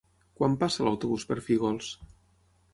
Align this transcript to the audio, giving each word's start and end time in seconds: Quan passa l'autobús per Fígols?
Quan 0.39 0.55
passa 0.63 0.87
l'autobús 0.87 1.27
per 1.33 1.39
Fígols? 1.51 1.93